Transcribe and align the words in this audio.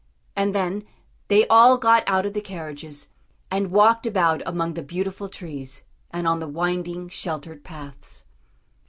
And 0.35 0.55
then 0.55 0.83
they 1.27 1.45
all 1.45 1.77
got 1.77 2.01
out 2.07 2.25
of 2.25 2.33
the 2.33 2.41
carriages, 2.41 3.07
and 3.51 3.69
walked 3.69 4.07
about 4.07 4.41
among 4.47 4.73
the 4.73 4.81
beautiful 4.81 5.29
trees, 5.29 5.83
and 6.09 6.27
on 6.27 6.39
the 6.39 6.47
winding, 6.47 7.07
sheltered 7.09 7.63
paths. 7.63 8.25